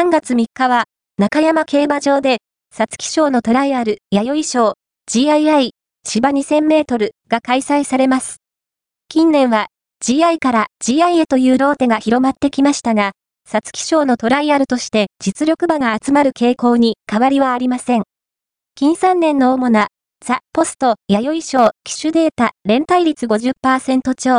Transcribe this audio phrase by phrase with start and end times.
[0.00, 0.84] 3月3日は、
[1.18, 2.38] 中山競馬場で、
[2.74, 4.74] 皐月賞のトライアル、弥生賞、
[5.10, 5.72] GII、
[6.08, 8.38] 芝2000メートルが開催されます。
[9.10, 9.66] 近年は、
[10.02, 13.12] GI から GI へというローテが広まってきましたが、
[13.46, 18.04] 皐月賞のトライアルとして実力馬が集まる傾向に変わりはありません。
[18.76, 19.88] 近3年の主な、
[20.24, 24.30] ザ・ポスト、弥生賞、機種データ、連帯率50%超、